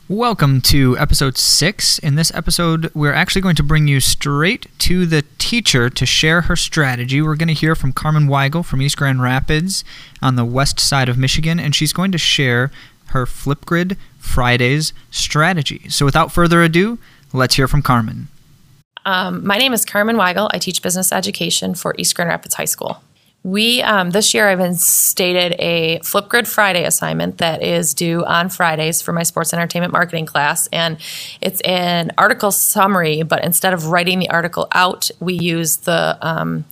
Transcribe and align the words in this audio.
Welcome 0.06 0.61
to 0.61 0.98
episode 0.98 1.38
six. 1.38 1.98
In 1.98 2.14
this 2.14 2.30
episode, 2.34 2.91
we're 2.95 3.14
actually 3.14 3.41
going 3.41 3.56
to 3.56 3.62
bring 3.62 3.88
you 3.88 4.00
straight 4.00 4.66
to 4.80 5.06
the 5.06 5.25
teacher 5.38 5.88
to 5.88 6.05
share 6.05 6.42
her 6.42 6.56
strategy. 6.56 7.23
We're 7.23 7.36
going 7.36 7.48
to 7.48 7.55
hear 7.55 7.75
from 7.75 7.95
Carmen 7.95 8.28
Weigel 8.28 8.66
from 8.66 8.83
East 8.83 8.98
Grand 8.98 9.23
Rapids 9.23 9.83
on 10.20 10.36
the 10.36 10.45
west 10.45 10.78
side 10.78 11.09
of 11.09 11.16
Michigan, 11.16 11.59
and 11.59 11.75
she's 11.75 11.95
going 11.95 12.12
to 12.12 12.19
share 12.19 12.70
her 13.06 13.25
Flipgrid 13.25 13.97
Fridays 14.19 14.92
strategy. 15.11 15.88
So 15.88 16.05
without 16.05 16.30
further 16.30 16.62
ado, 16.62 16.98
let's 17.32 17.54
hear 17.54 17.68
from 17.68 17.82
Carmen. 17.82 18.28
Um, 19.04 19.46
my 19.46 19.56
name 19.56 19.72
is 19.72 19.84
Carmen 19.84 20.16
Weigel. 20.16 20.50
I 20.52 20.58
teach 20.58 20.82
business 20.82 21.12
education 21.12 21.74
for 21.74 21.94
East 21.96 22.14
Grand 22.16 22.28
Rapids 22.28 22.55
High 22.55 22.64
School. 22.64 23.00
We 23.46 23.80
um, 23.83 24.10
this 24.10 24.34
year 24.34 24.48
I've 24.48 24.58
instated 24.58 25.55
a 25.60 26.00
Flipgrid 26.00 26.48
Friday 26.48 26.83
assignment 26.83 27.38
that 27.38 27.62
is 27.62 27.94
due 27.94 28.24
on 28.24 28.48
Fridays 28.48 29.00
for 29.00 29.12
my 29.12 29.22
sports 29.22 29.55
entertainment 29.55 29.92
marketing 29.92 30.27
class, 30.27 30.66
and 30.72 30.98
it's 31.41 31.60
an 31.60 32.10
article 32.18 32.50
summary. 32.50 33.22
But 33.22 33.44
instead 33.44 33.72
of 33.72 33.86
writing 33.86 34.18
the 34.18 34.28
article 34.30 34.66
out, 34.72 35.12
we 35.20 35.34
use 35.34 35.77
the 35.84 36.18
um, 36.20 36.64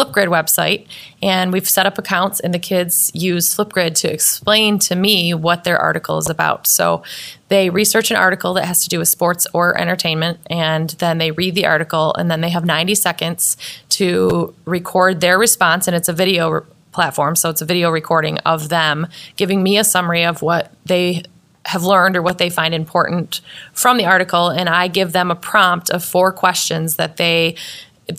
Flipgrid 0.00 0.28
website, 0.28 0.86
and 1.22 1.52
we've 1.52 1.68
set 1.68 1.86
up 1.86 1.98
accounts, 1.98 2.40
and 2.40 2.54
the 2.54 2.58
kids 2.58 3.10
use 3.12 3.54
Flipgrid 3.54 3.94
to 3.96 4.12
explain 4.12 4.78
to 4.80 4.96
me 4.96 5.34
what 5.34 5.64
their 5.64 5.78
article 5.78 6.16
is 6.18 6.30
about. 6.30 6.66
So 6.66 7.02
they 7.48 7.68
research 7.68 8.10
an 8.10 8.16
article 8.16 8.54
that 8.54 8.64
has 8.64 8.78
to 8.78 8.88
do 8.88 8.98
with 8.98 9.08
sports 9.08 9.46
or 9.52 9.78
entertainment, 9.78 10.40
and 10.48 10.90
then 10.90 11.18
they 11.18 11.32
read 11.32 11.54
the 11.54 11.66
article, 11.66 12.14
and 12.14 12.30
then 12.30 12.40
they 12.40 12.50
have 12.50 12.64
90 12.64 12.94
seconds 12.94 13.56
to 13.90 14.54
record 14.64 15.20
their 15.20 15.38
response, 15.38 15.86
and 15.86 15.94
it's 15.94 16.08
a 16.08 16.14
video 16.14 16.50
re- 16.50 16.60
platform, 16.92 17.36
so 17.36 17.50
it's 17.50 17.60
a 17.60 17.66
video 17.66 17.90
recording 17.90 18.38
of 18.38 18.68
them 18.68 19.06
giving 19.36 19.62
me 19.62 19.78
a 19.78 19.84
summary 19.84 20.24
of 20.24 20.42
what 20.42 20.72
they 20.86 21.22
have 21.66 21.84
learned 21.84 22.16
or 22.16 22.22
what 22.22 22.38
they 22.38 22.50
find 22.50 22.74
important 22.74 23.40
from 23.74 23.96
the 23.98 24.06
article, 24.06 24.48
and 24.48 24.68
I 24.68 24.88
give 24.88 25.12
them 25.12 25.30
a 25.30 25.36
prompt 25.36 25.90
of 25.90 26.02
four 26.02 26.32
questions 26.32 26.96
that 26.96 27.16
they 27.16 27.56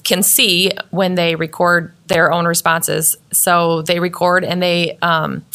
can 0.04 0.24
see 0.24 0.72
when 0.90 1.16
they 1.16 1.36
record 1.36 1.94
their 2.08 2.32
own 2.32 2.46
responses. 2.46 3.16
So 3.32 3.82
they 3.84 4.00
record 4.00 4.44
and 4.44 4.62
they 4.62 4.98
um, 5.02 5.46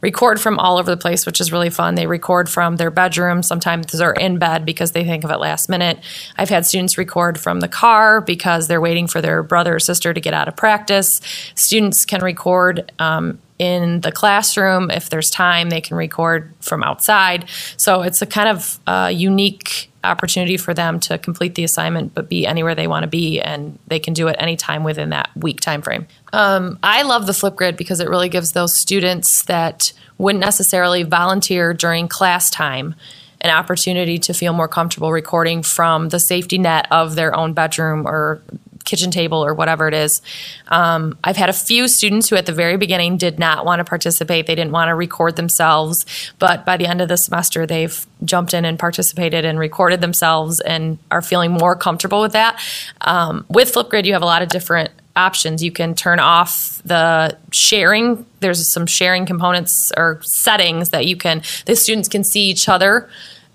record 0.00 0.40
from 0.40 0.58
all 0.58 0.78
over 0.78 0.90
the 0.90 0.96
place, 0.96 1.26
which 1.26 1.40
is 1.40 1.52
really 1.52 1.68
fun. 1.68 1.94
They 1.94 2.06
record 2.06 2.48
from 2.48 2.76
their 2.76 2.90
bedroom. 2.90 3.42
Sometimes 3.42 3.92
they're 3.92 4.12
in 4.12 4.38
bed 4.38 4.64
because 4.64 4.92
they 4.92 5.04
think 5.04 5.24
of 5.24 5.30
it 5.30 5.38
last 5.38 5.68
minute. 5.68 5.98
I've 6.38 6.48
had 6.48 6.64
students 6.64 6.96
record 6.96 7.38
from 7.38 7.60
the 7.60 7.68
car 7.68 8.20
because 8.20 8.66
they're 8.66 8.80
waiting 8.80 9.06
for 9.06 9.20
their 9.20 9.42
brother 9.42 9.76
or 9.76 9.80
sister 9.80 10.14
to 10.14 10.20
get 10.20 10.32
out 10.32 10.48
of 10.48 10.56
practice. 10.56 11.20
Students 11.54 12.04
can 12.04 12.22
record 12.22 12.90
um, 12.98 13.38
in 13.58 14.00
the 14.00 14.12
classroom. 14.12 14.90
If 14.90 15.10
there's 15.10 15.30
time, 15.30 15.70
they 15.70 15.80
can 15.80 15.96
record 15.96 16.52
from 16.60 16.82
outside. 16.82 17.48
So 17.76 18.02
it's 18.02 18.22
a 18.22 18.26
kind 18.26 18.48
of 18.48 18.78
uh, 18.86 19.10
unique 19.14 19.90
opportunity 20.04 20.56
for 20.56 20.72
them 20.72 21.00
to 21.00 21.18
complete 21.18 21.54
the 21.56 21.64
assignment 21.64 22.14
but 22.14 22.28
be 22.28 22.46
anywhere 22.46 22.74
they 22.74 22.86
want 22.86 23.02
to 23.02 23.08
be 23.08 23.40
and 23.40 23.78
they 23.88 23.98
can 23.98 24.14
do 24.14 24.28
it 24.28 24.36
anytime 24.38 24.84
within 24.84 25.10
that 25.10 25.28
week 25.36 25.60
time 25.60 25.82
frame 25.82 26.06
um, 26.32 26.78
i 26.82 27.02
love 27.02 27.26
the 27.26 27.32
flipgrid 27.32 27.76
because 27.76 27.98
it 27.98 28.08
really 28.08 28.28
gives 28.28 28.52
those 28.52 28.78
students 28.78 29.42
that 29.46 29.92
wouldn't 30.16 30.40
necessarily 30.40 31.02
volunteer 31.02 31.74
during 31.74 32.06
class 32.06 32.50
time 32.50 32.94
an 33.42 33.50
opportunity 33.50 34.18
to 34.18 34.32
feel 34.32 34.52
more 34.52 34.68
comfortable 34.68 35.12
recording 35.12 35.62
from 35.62 36.08
the 36.08 36.18
safety 36.18 36.58
net 36.58 36.86
of 36.90 37.16
their 37.16 37.34
own 37.34 37.52
bedroom 37.52 38.06
or 38.06 38.40
kitchen 38.86 39.10
table 39.10 39.44
or 39.44 39.52
whatever 39.52 39.86
it 39.88 39.94
is. 39.94 40.22
Um, 40.68 41.18
I've 41.22 41.36
had 41.36 41.50
a 41.50 41.52
few 41.52 41.88
students 41.88 42.30
who 42.30 42.36
at 42.36 42.46
the 42.46 42.52
very 42.52 42.78
beginning 42.78 43.18
did 43.18 43.38
not 43.38 43.66
want 43.66 43.80
to 43.80 43.84
participate. 43.84 44.46
They 44.46 44.54
didn't 44.54 44.72
want 44.72 44.88
to 44.88 44.94
record 44.94 45.36
themselves, 45.36 46.06
but 46.38 46.64
by 46.64 46.78
the 46.78 46.86
end 46.86 47.02
of 47.02 47.08
the 47.08 47.18
semester, 47.18 47.66
they've 47.66 48.06
jumped 48.24 48.54
in 48.54 48.64
and 48.64 48.78
participated 48.78 49.44
and 49.44 49.58
recorded 49.58 50.00
themselves 50.00 50.60
and 50.60 50.98
are 51.10 51.20
feeling 51.20 51.50
more 51.50 51.76
comfortable 51.76 52.22
with 52.22 52.32
that. 52.32 52.58
Um, 53.02 53.44
with 53.50 53.74
Flipgrid, 53.74 54.06
you 54.06 54.14
have 54.14 54.22
a 54.22 54.26
lot 54.26 54.40
of 54.40 54.48
different 54.48 54.90
options. 55.16 55.62
You 55.62 55.72
can 55.72 55.94
turn 55.94 56.20
off 56.20 56.80
the 56.84 57.36
sharing. 57.50 58.26
There's 58.40 58.72
some 58.72 58.86
sharing 58.86 59.26
components 59.26 59.90
or 59.96 60.20
settings 60.22 60.90
that 60.90 61.06
you 61.06 61.16
can. 61.16 61.42
The 61.64 61.74
students 61.74 62.08
can 62.08 62.22
see 62.22 62.48
each 62.50 62.68
other. 62.68 63.08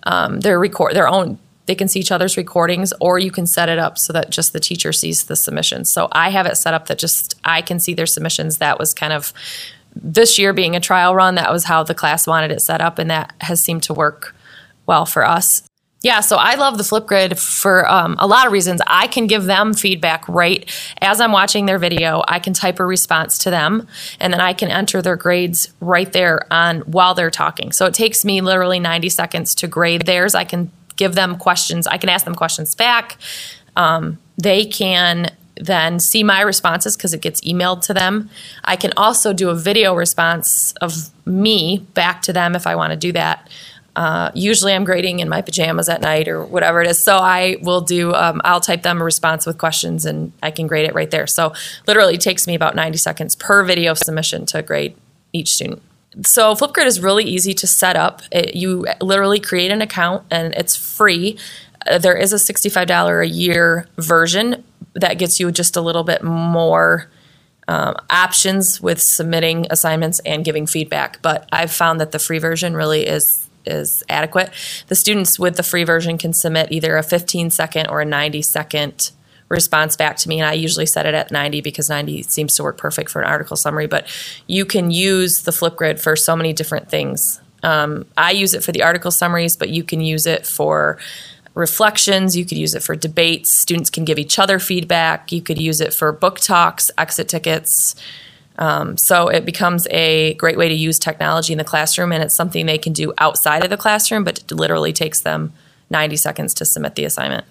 Um, 0.03 0.39
their 0.39 0.59
record 0.59 0.95
their 0.95 1.07
own 1.07 1.37
they 1.66 1.75
can 1.75 1.88
see 1.88 1.99
each 1.99 2.11
other's 2.11 2.38
recordings 2.38 2.94
or 2.99 3.19
you 3.19 3.31
can 3.31 3.45
set 3.45 3.69
it 3.69 3.79
up 3.79 3.97
so 3.97 4.11
that 4.13 4.29
just 4.29 4.53
the 4.53 4.59
teacher 4.59 4.91
sees 4.91 5.25
the 5.25 5.35
submissions 5.35 5.91
so 5.91 6.07
i 6.11 6.29
have 6.29 6.45
it 6.45 6.55
set 6.55 6.73
up 6.73 6.88
that 6.88 6.99
just 6.99 7.35
i 7.44 7.61
can 7.61 7.79
see 7.79 7.94
their 7.94 8.05
submissions 8.05 8.57
that 8.57 8.79
was 8.79 8.94
kind 8.94 9.13
of 9.13 9.33
this 9.95 10.39
year 10.39 10.53
being 10.53 10.75
a 10.75 10.79
trial 10.79 11.13
run 11.13 11.35
that 11.35 11.51
was 11.51 11.66
how 11.66 11.83
the 11.83 11.95
class 11.95 12.25
wanted 12.25 12.51
it 12.51 12.61
set 12.61 12.81
up 12.81 12.97
and 12.97 13.09
that 13.09 13.33
has 13.41 13.61
seemed 13.61 13.83
to 13.83 13.94
work 13.94 14.35
well 14.85 15.05
for 15.05 15.25
us 15.25 15.63
yeah, 16.03 16.22
so 16.22 16.38
I 16.38 16.55
love 16.55 16.79
the 16.79 16.83
Flipgrid 16.83 17.38
for 17.38 17.88
um, 17.88 18.16
a 18.17 18.25
lot 18.25 18.47
of 18.47 18.51
reasons. 18.51 18.81
I 18.88 19.05
can 19.05 19.28
give 19.28 19.43
them 19.45 19.75
feedback 19.75 20.28
right 20.28 20.67
as 20.99 21.22
I'm 21.22 21.31
watching 21.31 21.67
their 21.67 21.78
video. 21.78 22.23
I 22.28 22.39
can 22.39 22.53
type 22.53 22.79
a 22.79 22.85
response 22.85 23.38
to 23.39 23.51
them, 23.51 23.88
and 24.19 24.33
then 24.33 24.41
I 24.41 24.53
can 24.53 24.69
enter 24.69 25.03
their 25.03 25.16
grades 25.16 25.72
right 25.79 26.11
there 26.11 26.51
on 26.51 26.79
while 26.81 27.13
they're 27.13 27.29
talking. 27.29 27.72
So 27.72 27.85
it 27.85 27.93
takes 27.93 28.25
me 28.25 28.41
literally 28.41 28.79
90 28.79 29.09
seconds 29.09 29.53
to 29.55 29.67
grade 29.67 30.07
theirs. 30.07 30.33
I 30.33 30.43
can 30.43 30.72
give 31.01 31.16
them 31.16 31.35
questions. 31.35 31.88
I 31.88 31.97
can 31.97 32.09
ask 32.09 32.25
them 32.25 32.35
questions 32.35 32.75
back. 32.75 33.17
Um, 33.75 34.19
they 34.38 34.66
can 34.66 35.31
then 35.56 36.00
see 36.00 36.23
my 36.23 36.41
responses 36.41 36.95
because 36.95 37.12
it 37.16 37.22
gets 37.22 37.41
emailed 37.41 37.81
to 37.88 37.94
them. 37.94 38.29
I 38.63 38.75
can 38.75 38.91
also 38.95 39.34
do 39.34 39.50
a 39.50 39.56
video 39.56 39.95
response 39.95 40.73
of 40.79 41.09
me 41.25 41.88
back 41.95 42.22
to 42.23 42.34
them 42.34 42.56
if 42.56 42.67
I 42.67 42.75
want 42.75 42.91
to 42.91 42.97
do 42.97 43.11
that. 43.13 43.50
Uh, 43.95 44.29
usually 44.35 44.73
I'm 44.73 44.84
grading 44.84 45.19
in 45.22 45.28
my 45.28 45.41
pajamas 45.41 45.90
at 45.90 46.01
night 46.01 46.28
or 46.28 46.45
whatever 46.45 46.81
it 46.81 46.88
is. 46.88 47.03
So 47.03 47.17
I 47.17 47.57
will 47.63 47.81
do, 47.81 48.13
um, 48.13 48.40
I'll 48.44 48.61
type 48.61 48.84
them 48.84 49.01
a 49.01 49.03
response 49.03 49.47
with 49.47 49.57
questions 49.57 50.06
and 50.06 50.31
I 50.44 50.51
can 50.51 50.67
grade 50.67 50.88
it 50.88 50.94
right 50.94 51.09
there. 51.09 51.25
So 51.25 51.53
literally 51.88 52.13
it 52.13 52.22
takes 52.22 52.45
me 52.45 52.53
about 52.53 52.75
90 52.75 53.00
seconds 53.00 53.35
per 53.35 53.63
video 53.63 53.95
submission 53.95 54.45
to 54.47 54.61
grade 54.61 54.95
each 55.34 55.50
student 55.50 55.81
so 56.25 56.53
Flipgrid 56.55 56.85
is 56.85 56.99
really 56.99 57.23
easy 57.23 57.53
to 57.53 57.67
set 57.67 57.95
up. 57.95 58.22
It, 58.31 58.55
you 58.55 58.85
literally 58.99 59.39
create 59.39 59.72
an 59.72 59.81
account 59.81 60.25
and 60.29 60.53
it's 60.55 60.75
free. 60.75 61.38
Uh, 61.89 61.97
there 61.97 62.16
is 62.16 62.33
a 62.33 62.35
$65 62.35 63.23
a 63.23 63.27
year 63.27 63.88
version 63.97 64.63
that 64.94 65.17
gets 65.17 65.39
you 65.39 65.51
just 65.51 65.77
a 65.77 65.81
little 65.81 66.03
bit 66.03 66.23
more 66.23 67.09
um, 67.67 67.95
options 68.09 68.81
with 68.81 68.99
submitting 69.01 69.66
assignments 69.69 70.19
and 70.25 70.44
giving 70.44 70.67
feedback. 70.67 71.22
But 71.22 71.47
I've 71.51 71.72
found 71.72 72.01
that 72.01 72.11
the 72.11 72.19
free 72.19 72.39
version 72.39 72.75
really 72.75 73.07
is 73.07 73.47
is 73.63 74.03
adequate. 74.09 74.49
The 74.88 74.95
students 74.95 75.38
with 75.38 75.55
the 75.55 75.61
free 75.63 75.83
version 75.83 76.17
can 76.17 76.33
submit 76.33 76.72
either 76.72 76.97
a 76.97 77.03
15 77.03 77.51
second 77.51 77.88
or 77.88 78.01
a 78.01 78.05
90 78.05 78.41
second 78.41 79.11
response 79.51 79.95
back 79.95 80.17
to 80.17 80.29
me. 80.29 80.39
And 80.39 80.49
I 80.49 80.53
usually 80.53 80.85
set 80.85 81.05
it 81.05 81.13
at 81.13 81.31
90 81.31 81.61
because 81.61 81.89
90 81.89 82.23
seems 82.23 82.55
to 82.55 82.63
work 82.63 82.77
perfect 82.77 83.11
for 83.11 83.21
an 83.21 83.27
article 83.27 83.55
summary. 83.57 83.87
But 83.87 84.07
you 84.47 84.65
can 84.65 84.89
use 84.89 85.43
the 85.43 85.51
Flipgrid 85.51 85.99
for 85.99 86.15
so 86.15 86.35
many 86.35 86.53
different 86.53 86.89
things. 86.89 87.39
Um, 87.63 88.05
I 88.17 88.31
use 88.31 88.53
it 88.53 88.63
for 88.63 88.71
the 88.71 88.81
article 88.81 89.11
summaries, 89.11 89.55
but 89.55 89.69
you 89.69 89.83
can 89.83 90.01
use 90.01 90.25
it 90.25 90.47
for 90.47 90.97
reflections. 91.53 92.35
You 92.35 92.45
could 92.45 92.57
use 92.57 92.73
it 92.73 92.81
for 92.81 92.95
debates. 92.95 93.61
Students 93.61 93.89
can 93.89 94.05
give 94.05 94.17
each 94.17 94.39
other 94.39 94.57
feedback. 94.57 95.31
You 95.31 95.41
could 95.41 95.59
use 95.59 95.81
it 95.81 95.93
for 95.93 96.11
book 96.11 96.39
talks, 96.39 96.89
exit 96.97 97.27
tickets. 97.29 97.95
Um, 98.57 98.97
so 98.97 99.27
it 99.27 99.45
becomes 99.45 99.87
a 99.89 100.33
great 100.35 100.57
way 100.57 100.69
to 100.69 100.75
use 100.75 100.99
technology 100.99 101.53
in 101.53 101.57
the 101.57 101.63
classroom, 101.63 102.11
and 102.11 102.23
it's 102.23 102.35
something 102.35 102.65
they 102.65 102.77
can 102.77 102.93
do 102.93 103.13
outside 103.17 103.63
of 103.63 103.69
the 103.69 103.77
classroom, 103.77 104.23
but 104.23 104.39
it 104.39 104.51
literally 104.51 104.93
takes 104.93 105.21
them 105.21 105.53
90 105.89 106.17
seconds 106.17 106.53
to 106.55 106.65
submit 106.65 106.95
the 106.95 107.05
assignment. 107.05 107.45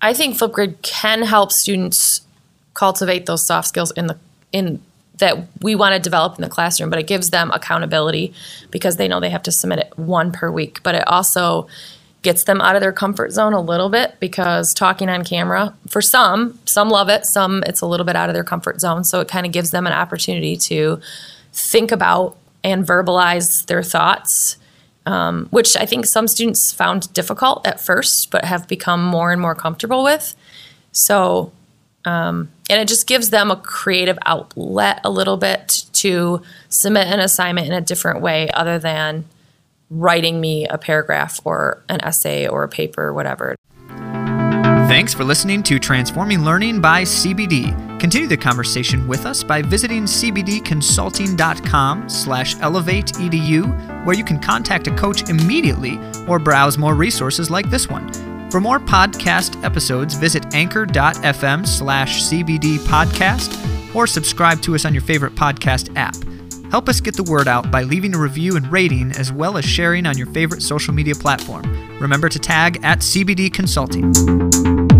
I 0.00 0.12
think 0.12 0.36
Flipgrid 0.36 0.82
can 0.82 1.22
help 1.22 1.52
students 1.52 2.20
cultivate 2.74 3.26
those 3.26 3.46
soft 3.46 3.68
skills 3.68 3.90
in 3.92 4.06
the 4.06 4.18
in 4.52 4.82
that 5.18 5.46
we 5.60 5.74
want 5.74 5.94
to 5.94 6.00
develop 6.00 6.36
in 6.36 6.42
the 6.42 6.48
classroom, 6.48 6.90
but 6.90 6.98
it 6.98 7.06
gives 7.06 7.30
them 7.30 7.50
accountability 7.52 8.34
because 8.70 8.96
they 8.96 9.06
know 9.06 9.20
they 9.20 9.30
have 9.30 9.44
to 9.44 9.52
submit 9.52 9.78
it 9.78 9.92
one 9.96 10.32
per 10.32 10.50
week. 10.50 10.82
But 10.82 10.96
it 10.96 11.06
also 11.06 11.68
gets 12.22 12.44
them 12.44 12.60
out 12.60 12.74
of 12.74 12.80
their 12.80 12.92
comfort 12.92 13.30
zone 13.32 13.52
a 13.52 13.60
little 13.60 13.90
bit 13.90 14.16
because 14.18 14.72
talking 14.72 15.08
on 15.08 15.24
camera, 15.24 15.74
for 15.88 16.00
some, 16.00 16.58
some 16.64 16.88
love 16.88 17.08
it, 17.08 17.26
some 17.26 17.62
it's 17.66 17.80
a 17.80 17.86
little 17.86 18.06
bit 18.06 18.16
out 18.16 18.28
of 18.28 18.34
their 18.34 18.44
comfort 18.44 18.80
zone. 18.80 19.04
So 19.04 19.20
it 19.20 19.28
kind 19.28 19.46
of 19.46 19.52
gives 19.52 19.70
them 19.70 19.86
an 19.86 19.92
opportunity 19.92 20.56
to 20.68 21.00
think 21.52 21.92
about 21.92 22.36
and 22.64 22.84
verbalize 22.84 23.66
their 23.66 23.82
thoughts. 23.82 24.56
Um, 25.06 25.48
which 25.50 25.76
I 25.76 25.84
think 25.84 26.06
some 26.06 26.26
students 26.26 26.72
found 26.72 27.12
difficult 27.12 27.66
at 27.66 27.78
first, 27.78 28.28
but 28.30 28.46
have 28.46 28.66
become 28.66 29.04
more 29.04 29.32
and 29.32 29.40
more 29.40 29.54
comfortable 29.54 30.02
with. 30.02 30.34
So, 30.92 31.52
um, 32.06 32.50
and 32.70 32.80
it 32.80 32.88
just 32.88 33.06
gives 33.06 33.28
them 33.28 33.50
a 33.50 33.56
creative 33.56 34.18
outlet 34.24 35.00
a 35.04 35.10
little 35.10 35.36
bit 35.36 35.84
to 35.94 36.40
submit 36.70 37.08
an 37.08 37.20
assignment 37.20 37.66
in 37.66 37.74
a 37.74 37.82
different 37.82 38.22
way 38.22 38.48
other 38.54 38.78
than 38.78 39.26
writing 39.90 40.40
me 40.40 40.66
a 40.66 40.78
paragraph 40.78 41.40
or 41.44 41.82
an 41.88 42.00
essay 42.02 42.46
or 42.46 42.62
a 42.62 42.68
paper 42.68 43.02
or 43.02 43.12
whatever. 43.12 43.56
Thanks 44.88 45.14
for 45.14 45.24
listening 45.24 45.62
to 45.64 45.78
Transforming 45.78 46.44
Learning 46.44 46.80
by 46.80 47.02
CBD. 47.02 47.83
Continue 48.04 48.28
the 48.28 48.36
conversation 48.36 49.08
with 49.08 49.24
us 49.24 49.42
by 49.42 49.62
visiting 49.62 50.02
cbdconsulting.com 50.02 52.06
slash 52.06 52.54
elevateedu, 52.56 54.04
where 54.04 54.14
you 54.14 54.22
can 54.22 54.38
contact 54.38 54.86
a 54.86 54.94
coach 54.94 55.30
immediately 55.30 55.98
or 56.28 56.38
browse 56.38 56.76
more 56.76 56.94
resources 56.94 57.50
like 57.50 57.70
this 57.70 57.88
one. 57.88 58.12
For 58.50 58.60
more 58.60 58.78
podcast 58.78 59.64
episodes, 59.64 60.12
visit 60.12 60.54
anchor.fm 60.54 61.66
slash 61.66 62.24
cbd 62.24 62.76
podcast 62.80 63.94
or 63.94 64.06
subscribe 64.06 64.60
to 64.60 64.74
us 64.74 64.84
on 64.84 64.92
your 64.92 65.02
favorite 65.02 65.34
podcast 65.34 65.90
app. 65.96 66.14
Help 66.70 66.90
us 66.90 67.00
get 67.00 67.16
the 67.16 67.22
word 67.22 67.48
out 67.48 67.70
by 67.70 67.84
leaving 67.84 68.14
a 68.14 68.18
review 68.18 68.58
and 68.58 68.70
rating, 68.70 69.12
as 69.12 69.32
well 69.32 69.56
as 69.56 69.64
sharing 69.64 70.04
on 70.04 70.18
your 70.18 70.26
favorite 70.26 70.60
social 70.60 70.92
media 70.92 71.14
platform. 71.14 71.64
Remember 71.98 72.28
to 72.28 72.38
tag 72.38 72.80
at 72.82 72.98
CBD 72.98 73.50
Consulting. 73.50 74.92